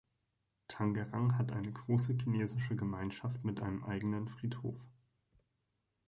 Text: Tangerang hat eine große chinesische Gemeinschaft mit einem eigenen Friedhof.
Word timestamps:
Tangerang 0.67 1.37
hat 1.37 1.51
eine 1.51 1.71
große 1.71 2.13
chinesische 2.17 2.75
Gemeinschaft 2.75 3.43
mit 3.45 3.61
einem 3.61 3.83
eigenen 3.83 4.29
Friedhof. 4.29 4.87